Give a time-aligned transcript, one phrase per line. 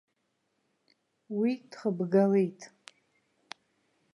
[1.37, 2.59] Уи дхыбгалеит.